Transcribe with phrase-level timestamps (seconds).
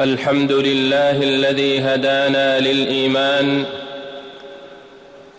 [0.00, 3.64] الحمد لله الذي هدانا للإيمان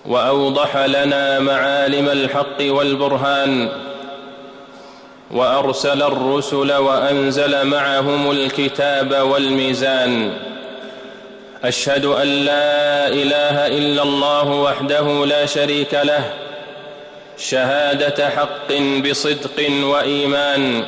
[0.06, 3.70] وأوضح لنا معالم الحق والبرهان
[5.32, 10.34] وأرسل الرسل وأنزل معهم الكتاب والميزان.
[11.64, 16.34] أشهد أن لا إله إلا الله وحده لا شريك له.
[17.38, 18.74] شهادة حق
[19.10, 20.84] بصدق وإيمان.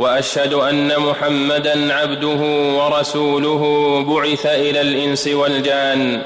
[0.00, 2.40] وأشهد أن محمدا عبده
[2.78, 3.62] ورسوله
[4.08, 6.22] بعث إلى الإنس والجان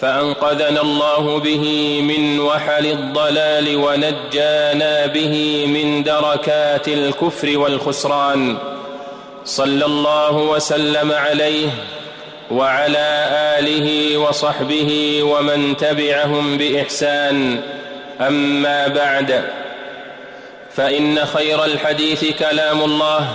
[0.00, 8.56] فأنقذنا الله به من وحل الضلال ونجانا به من دركات الكفر والخسران.
[9.44, 11.68] صلى الله وسلم عليه
[12.50, 13.26] وعلى
[13.58, 17.60] آله وصحبه ومن تبعهم بإحسان.
[18.20, 19.44] أما بعد
[20.74, 23.28] فإن خير الحديث كلام الله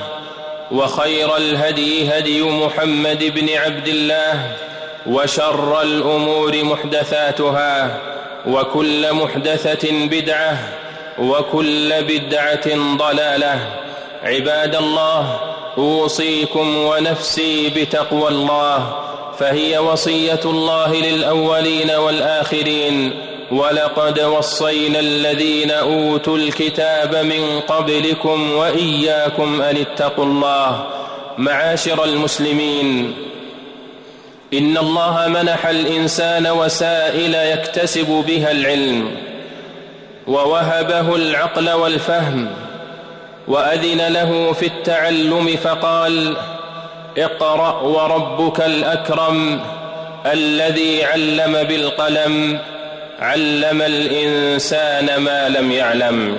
[0.71, 4.51] وخير الهدي هدي محمد بن عبد الله
[5.05, 7.99] وشر الأمور محدثاتها
[8.47, 10.57] وكل محدثة بدعة
[11.19, 13.59] وكل بدعة ضلالة.
[14.23, 15.39] عباد الله
[15.77, 18.95] أوصيكم ونفسي بتقوى الله
[19.39, 23.13] فهي وصية الله للأولين والآخرين.
[23.53, 30.85] ولقد وصينا الذين أوتوا الكتاب من قبلكم وإياكم أن اتقوا الله.
[31.37, 33.13] معاشر المسلمين
[34.53, 39.11] إن الله منح الإنسان وسائل يكتسب بها العلم
[40.27, 42.47] ووهبه العقل والفهم
[43.47, 46.35] وأذن له في التعلم فقال
[47.17, 49.59] اقرأ وربك الأكرم
[50.25, 52.59] الذي علم بالقلم.
[53.23, 56.37] علم الإنسان ما لم يعلم.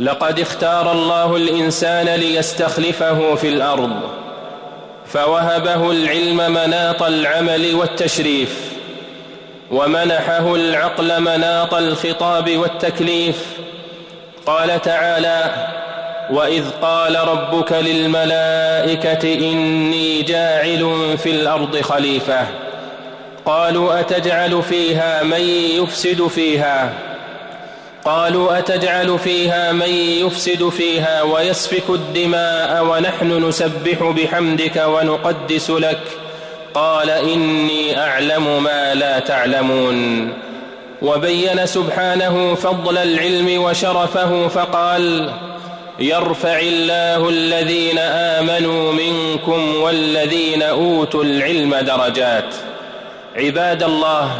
[0.00, 4.00] لقد اختار الله الإنسان ليستخلفه في الأرض
[5.06, 8.72] فوهبه العلم مناط العمل والتشريف
[9.70, 13.46] ومنحه العقل مناط الخطاب والتكليف.
[14.46, 15.50] قال تعالى
[16.30, 22.46] وإذ قال ربك للملائكة إني جاعل في الأرض خليفة.
[23.48, 25.40] قالوا أتجعل فيها من
[25.80, 26.92] يفسد فيها؟
[28.04, 29.88] قالوا أتجعل فيها من
[30.26, 36.00] يفسد فيها ويسفك الدماء ونحن نسبح بحمدك ونقدس لك.
[36.74, 40.32] قال إني أعلم ما لا تعلمون.
[41.02, 45.30] وبين سبحانه فضل العلم وشرفه فقال
[45.98, 52.54] يرفع الله الذين آمنوا منكم والذين أوتوا العلم درجات.
[53.36, 54.30] عباد الله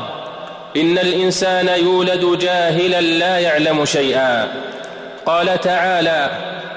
[0.77, 4.49] إن الإنسان يولد جاهلا لا يعلم شيئا.
[5.27, 6.31] قال تعالى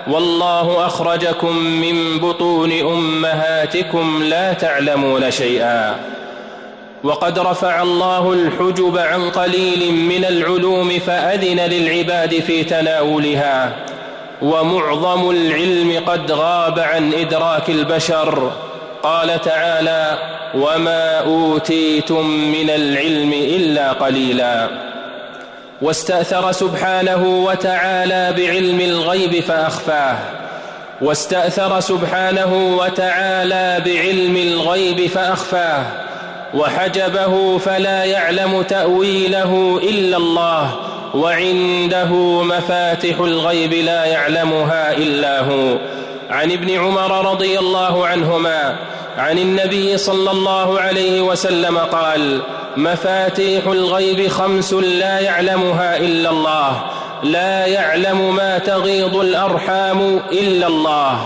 [0.08, 5.96] والله أخرجكم من بطون أمهاتكم لا تعلمون شيئا.
[7.04, 13.76] وقد رفع الله الحجب عن قليل من العلوم فأذن للعباد في تناولها.
[14.42, 18.52] ومعظم العلم قد غاب عن إدراك البشر.
[19.04, 20.18] قال تعالى
[20.56, 24.68] وما اوتيتم من العلم الا قليلا.
[25.82, 30.18] واستاثر سبحانه وتعالى بعلم الغيب فاخفاه.
[31.02, 35.84] واستاثر سبحانه وتعالى بعلم الغيب فاخفاه.
[36.54, 40.76] وحجبه فلا يعلم تاويله الا الله.
[41.14, 42.14] وعنده
[42.44, 45.78] مفاتح الغيب لا يعلمها الا هو.
[46.32, 48.76] عن ابن عمر رضي الله عنهما
[49.18, 52.42] عن النبي صلى الله عليه وسلم قال
[52.78, 56.82] مفاتيح الغيب خمس لا يعلمها إلا الله
[57.24, 61.20] لا يعلم ما تغيض الأرحام إلا الله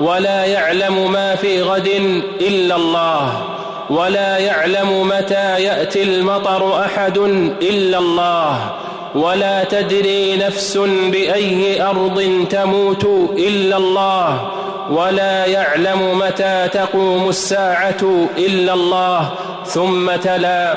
[0.00, 3.42] ولا يعلم ما في غد إلا الله
[3.90, 7.18] ولا يعلم متى يأتي المطر أحد
[7.62, 8.70] إلا الله
[9.14, 10.76] ولا تدري نفس
[11.12, 13.04] بأي أرض تموت
[13.38, 14.50] إلا الله
[14.90, 19.30] ولا يعلم متى تقوم الساعة إلا الله
[19.66, 20.76] ثم تلا.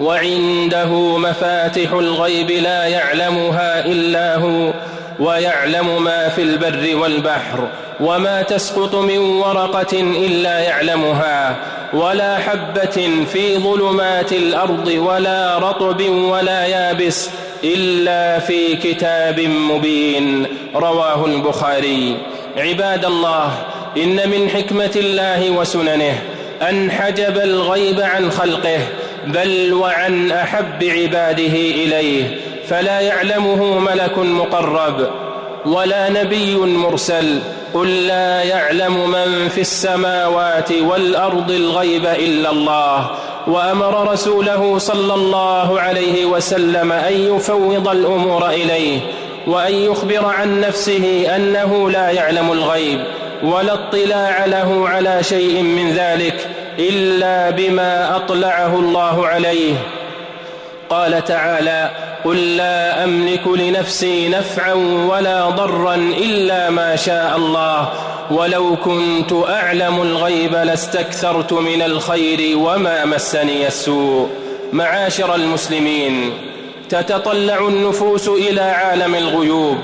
[0.00, 4.72] وعنده مفاتح الغيب لا يعلمها إلا هو.
[5.20, 7.68] ويعلم ما في البر والبحر
[8.00, 11.56] وما تسقط من ورقة إلا يعلمها
[11.92, 17.30] ولا حبة في ظلمات الأرض ولا رطب ولا يابس
[17.64, 22.16] إلا في كتاب مبين رواه البخاري.
[22.56, 23.52] عباد الله
[23.96, 26.22] إن من حكمة الله وسننه
[26.62, 28.78] أن حجب الغيب عن خلقه
[29.26, 32.36] بل وعن أحب عباده إليه
[32.68, 35.10] فلا يعلمه ملك مقرب
[35.66, 37.38] ولا نبي مرسل
[37.74, 43.10] قل لا يعلم من في السماوات والأرض الغيب إلا الله
[43.46, 49.00] وأمر رسوله صلى الله عليه وسلم أن يفوض الأمور إليه
[49.46, 53.00] وأن يخبر عن نفسه أنه لا يعلم الغيب
[53.42, 56.48] ولا اطلاع له على شيء من ذلك
[56.78, 59.74] إلا بما أطلعه الله عليه.
[60.90, 61.90] قال تعالى
[62.26, 64.74] قل لا أملك لنفسي نفعا
[65.10, 67.88] ولا ضرا إلا ما شاء الله.
[68.30, 74.28] ولو كنت أعلم الغيب لاستكثرت من الخير وما مسني السوء.
[74.72, 76.32] معاشر المسلمين
[76.88, 79.76] تتطلع النفوس إلى عالم الغيوب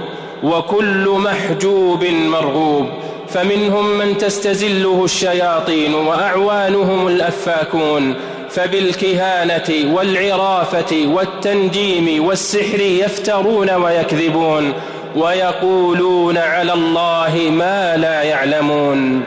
[0.43, 2.87] وكل محجوب مرغوب.
[3.29, 8.15] فمنهم من تستزله الشياطين وأعوانهم الأفاكون.
[8.55, 14.73] فبالكهانة والعرافة والتنجيم والسحر يفترون ويكذبون
[15.17, 19.25] ويقولون على الله ما لا يعلمون.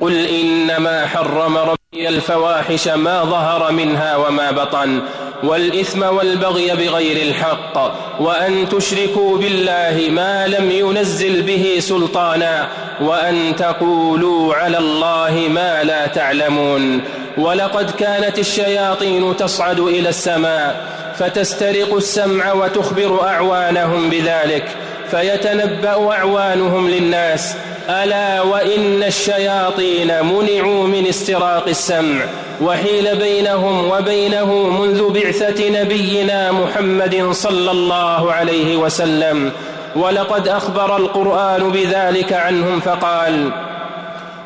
[0.00, 5.00] قل إنما حرم ربي الفواحش ما ظهر منها وما بطن
[5.42, 12.68] والإثم والبغي بغير الحق وأن تشركوا بالله ما لم ينزل به سلطانا
[13.00, 17.00] وأن تقولوا على الله ما لا تعلمون.
[17.38, 20.86] ولقد كانت الشياطين تصعد إلى السماء
[21.18, 24.68] فتسترق السمع وتخبر أعوانهم بذلك
[25.10, 27.54] فيتنبأ أعوانهم للناس
[27.88, 32.24] ألا وإن الشياطين منعوا من استراق السمع
[32.60, 39.52] وحيل بينهم وبينه منذ بعثة نبينا محمد صلى الله عليه وسلم
[39.96, 43.65] ولقد أخبر القرآن بذلك عنهم فقال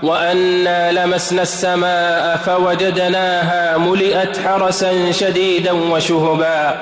[0.03, 6.79] وأنا لمسنا السماء فوجدناها ملئت حرسا شديدا وشهبا.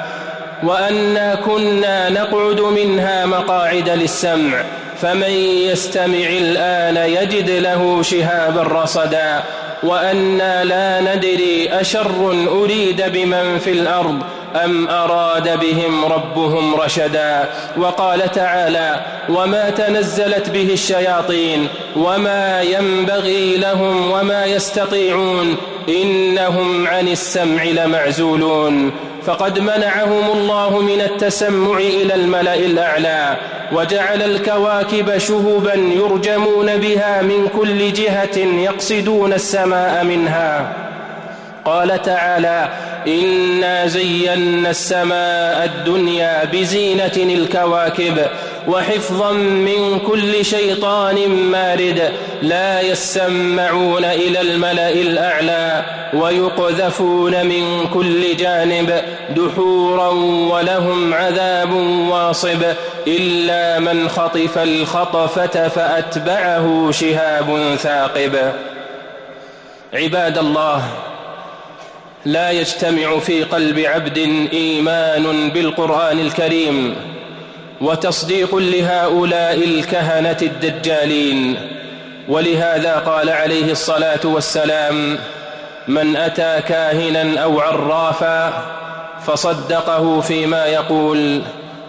[0.63, 4.65] وأنا كنا نقعد منها مقاعد للسمع.
[5.03, 5.31] فمن
[5.71, 9.43] يستمع الآن يجد له شهابا رصدا
[9.83, 14.23] وأنا لا ندري أشر أريد بمن في الأرض
[14.65, 24.45] أم أراد بهم ربهم رشدا وقال تعالى وما تنزلت به الشياطين وما ينبغي لهم وما
[24.45, 25.57] يستطيعون
[25.89, 28.93] إنهم عن السمع لمعزولون
[29.29, 33.37] فقد منعهم الله من التسمع إلى الملأ الأعلى
[33.73, 40.73] وجعل الكواكب شهبا يرجمون بها من كل جهة يقصدون السماء منها.
[41.69, 42.69] قال تعالى
[43.07, 48.19] إنا زينا السماء الدنيا بزينة الكواكب
[48.69, 52.13] وحفظا من كل شيطان مارد
[52.43, 55.83] لا يسمعون إلى الملأ الأعلى
[56.15, 59.01] ويقذفون من كل جانب
[59.37, 60.09] دحورا
[60.53, 61.73] ولهم عذاب
[62.11, 62.63] واصب
[63.07, 68.53] إلا من خطف الخطفة فأتبعه شهاب ثاقب.
[69.95, 70.83] عباد الله
[72.25, 74.19] لا يجتمع في قلب عبد
[74.53, 76.97] إيمان بالقرآن الكريم
[77.81, 81.57] وتصديق لهؤلاء الكهنة الدجالين.
[82.29, 85.19] ولهذا قال عليه الصلاة والسلام
[85.89, 88.65] من أتى كاهنا أو عرافا
[89.27, 91.43] فصدقه فيما يقول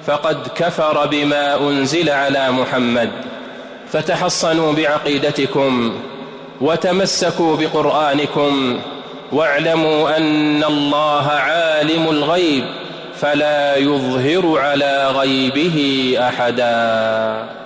[0.06, 3.10] فقد كفر بما أنزل على محمد.
[3.92, 6.00] فتحصنوا بعقيدتكم
[6.62, 8.80] وتمسكوا بقرآنكم
[9.32, 12.66] واعلموا أن الله عالم الغيب
[13.16, 15.78] فلا يظهر على غيبه
[16.20, 17.60] أحدا.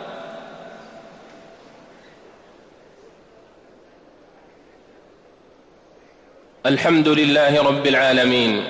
[6.66, 8.64] الحمد لله رب العالمين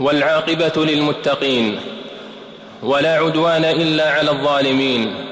[0.00, 1.80] والعاقبة للمتقين
[2.82, 5.27] ولا عدوان إلا على الظالمين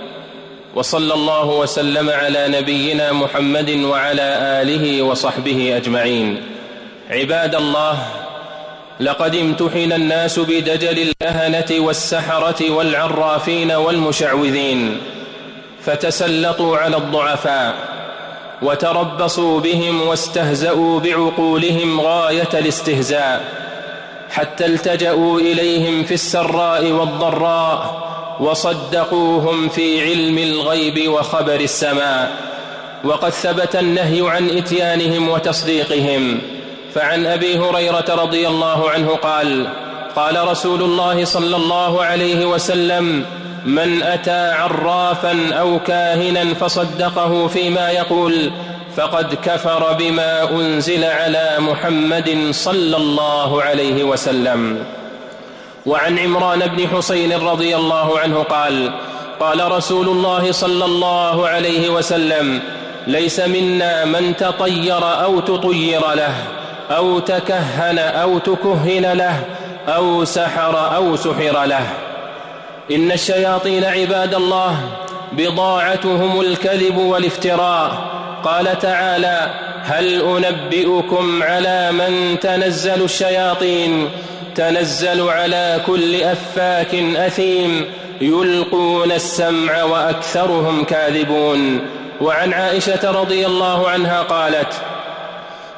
[0.76, 6.42] وصلى الله وسلم على نبينا محمد وعلى آله وصحبه أجمعين.
[7.10, 7.98] عباد الله
[9.00, 14.98] لقد امتحن الناس بدجل الكهنة والسحرة والعرافين والمشعوذين
[15.82, 17.74] فتسلطوا على الضعفاء
[18.62, 23.44] وتربصوا بهم واستهزأوا بعقولهم غاية الاستهزاء
[24.30, 28.06] حتى التجأوا إليهم في السراء والضراء
[28.40, 32.30] وصدقوهم في علم الغيب وخبر السماء.
[33.04, 36.40] وقد ثبت النهي عن إتيانهم وتصديقهم.
[36.94, 39.68] فعن أبي هريرة رضي الله عنه قال
[40.16, 43.24] قال رسول الله صلى الله عليه وسلم
[43.64, 48.50] من أتى عرافا أو كاهنا فصدقه فيما يقول
[48.96, 54.84] فقد كفر بما أنزل على محمد صلى الله عليه وسلم.
[55.86, 58.90] وعن عمران بن حسين رضي الله عنه قال
[59.40, 62.60] قال رسول الله صلى الله عليه وسلم
[63.06, 66.34] ليس منا من تطير أو تطير له
[66.90, 69.44] أو تكهن أو تكهن له
[69.88, 71.86] أو سحر أو سحر له.
[72.90, 74.76] إن الشياطين عباد الله
[75.32, 77.90] بضاعتهم الكذب والافتراء.
[78.44, 79.50] قال تعالى
[79.82, 84.08] هل أنبئكم على من تنزل الشياطين
[84.56, 87.84] تنزل على كل أفاك أثيم
[88.20, 91.80] يلقون السمع وأكثرهم كاذبون.
[92.20, 94.72] وعن عائشة رضي الله عنها قالت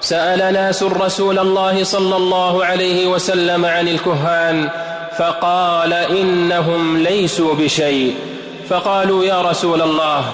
[0.00, 4.68] سأل ناس رسول الله صلى الله عليه وسلم عن الكهان
[5.18, 8.14] فقال إنهم ليسوا بشيء.
[8.68, 10.24] فقالوا يا رسول الله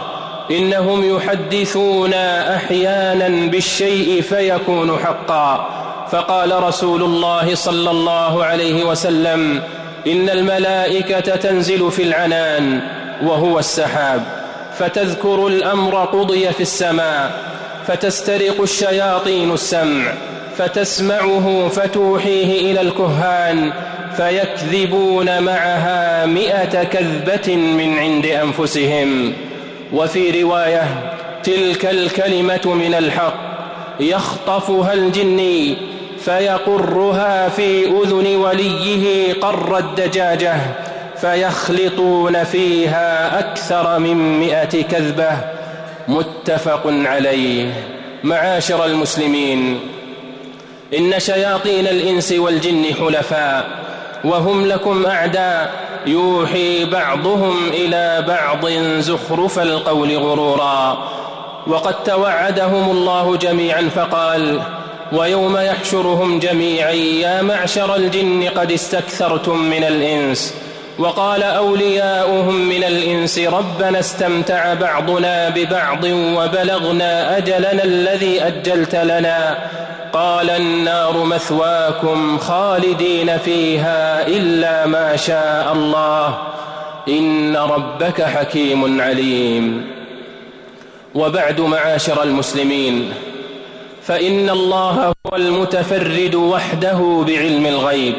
[0.50, 5.83] إنهم يحدثون أحيانا بالشيء فيكون حقا.
[6.14, 9.62] فقال رسول الله صلى الله عليه وسلم
[10.06, 12.80] إن الملائكة تنزل في العنان
[13.22, 14.22] وهو السحاب
[14.78, 17.32] فتذكر الأمر قضي في السماء
[17.86, 20.12] فتسترق الشياطين السمع
[20.56, 23.72] فتسمعه فتوحيه إلى الكهان
[24.16, 29.32] فيكذبون معها مئة كذبة من عند أنفسهم.
[29.92, 30.84] وفي رواية
[31.42, 33.34] تلك الكلمة من الحق
[34.00, 35.93] يخطفها الجني
[36.24, 40.56] فيقرها في أذن وليه قر الدجاجة
[41.16, 45.30] فيخلطون فيها أكثر من مئة كذبة.
[46.08, 47.72] متفق عليه.
[48.24, 49.80] معاشر المسلمين
[50.98, 53.64] إن شياطين الإنس والجن حلفاء
[54.24, 55.72] وهم لكم أعداء.
[56.06, 58.66] يوحي بعضهم إلى بعض
[58.98, 60.98] زخرف القول غرورا.
[61.66, 64.60] وقد توعدهم الله جميعا فقال
[65.12, 70.54] ويوم يحشرهم جميعا يا معشر الجن قد استكثرتم من الإنس.
[70.98, 79.58] وقال أولياؤهم من الإنس ربنا استمتع بعضنا ببعض وبلغنا أجلنا الذي أجلت لنا.
[80.12, 86.38] قال النار مثواكم خالدين فيها إلا ما شاء الله.
[87.08, 89.86] إن ربك حكيم عليم.
[91.14, 93.12] وبعد معاشر المسلمين
[94.06, 98.14] فإن الله هو المتفرد وحده بعلم الغيب.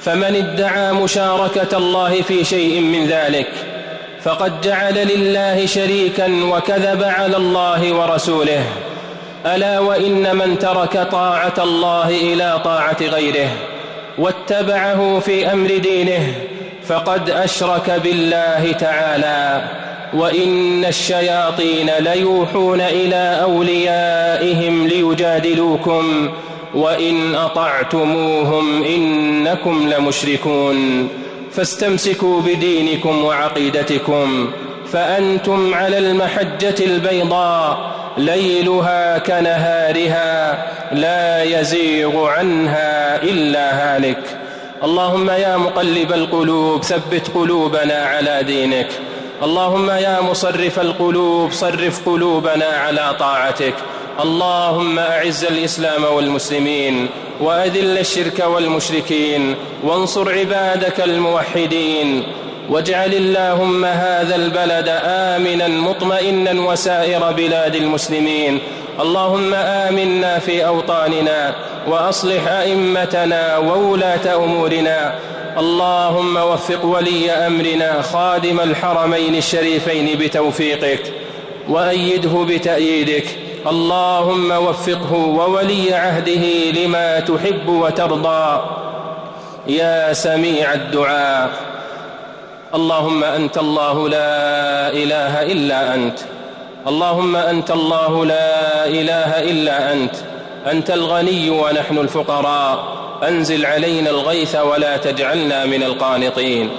[0.00, 3.48] فمن ادعى مشاركة الله في شيء من ذلك
[4.22, 8.64] فقد جعل لله شريكا وكذب على الله ورسوله.
[9.46, 13.48] ألا وإن من ترك طاعة الله إلى طاعة غيره
[14.18, 16.34] واتبعه في أمر دينه
[16.88, 19.62] فقد أشرك بالله تعالى
[20.14, 26.30] وإن الشياطين ليوحون إلى أوليائهم ليجادلوكم
[26.74, 31.08] وإن أطعتموهم إنكم لمشركون.
[31.52, 34.50] فاستمسكوا بدينكم وعقيدتكم
[34.92, 40.58] فأنتم على المحجة البيضاء ليلها كنهارها
[40.92, 44.37] لا يزيغ عنها إلا هالك.
[44.84, 48.88] اللهم يا مقلب القلوب ثبت قلوبنا على دينك.
[49.42, 53.74] اللهم يا مصرف القلوب صرف قلوبنا على طاعتك.
[54.20, 57.06] اللهم أعز الإسلام والمسلمين
[57.40, 59.54] وأذل الشرك والمشركين
[59.84, 62.22] وانصر عبادك الموحدين.
[62.70, 68.58] واجعل اللهم هذا البلد آمنا مطمئنا وسائر بلاد المسلمين.
[69.00, 71.54] اللهم آمنا في أوطاننا
[71.88, 75.14] وأصلح أئمتنا وولاة أمورنا.
[75.58, 81.12] اللهم وفق ولي أمرنا خادم الحرمين الشريفين بتوفيقك
[81.68, 83.26] وأيده بتأييدك.
[83.66, 88.64] اللهم وفقه وولي عهده لما تحب وترضى.
[89.66, 91.50] يا سميع الدعاء.
[92.74, 96.18] اللهم أنت الله لا إله إلا أنت.
[96.88, 100.14] اللهم أنت الله لا إله إلا أنت
[100.70, 102.84] أنت الغني ونحن الفقراء
[103.28, 106.70] أنزل علينا الغيث ولا تجعلنا من القانطين.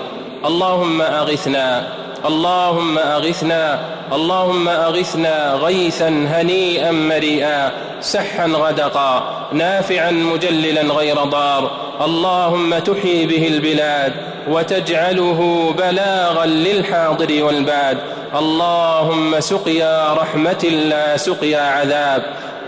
[0.45, 1.87] اللهم أغثنا
[2.25, 3.79] اللهم أغثنا
[4.13, 9.23] اللهم أغثنا غيثا هنيئا مريئا سحا غدقا
[9.53, 11.71] نافعا مجللا غير ضار.
[12.01, 14.13] اللهم تحيي به البلاد
[14.49, 17.97] وتجعله بلاغا للحاضر والباد.
[18.35, 22.23] اللهم سقيا رحمة لا سقيا عذاب.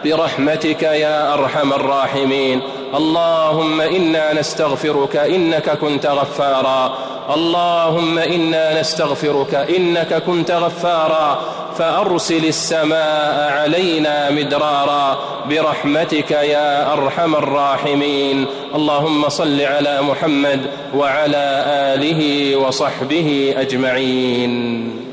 [0.06, 2.62] برحمتك يا أرحم الراحمين.
[2.96, 6.98] اللهم إنا نستغفرك إنك كنت غفارا.
[7.34, 11.42] اللهم إنا نستغفرك إنك كنت غفارا
[11.78, 15.20] فأرسل السماء علينا مدرارا
[15.50, 18.46] برحمتك يا أرحم الراحمين.
[18.76, 20.62] اللهم صل على محمد
[20.96, 25.11] وعلى آله وصحبه أجمعين.